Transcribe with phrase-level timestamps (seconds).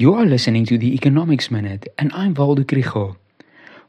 [0.00, 3.16] You are listening to the Economics Minute, and I'm Waldo.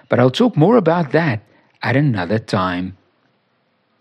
[0.08, 1.42] But I'll talk more about that
[1.82, 2.96] at another time.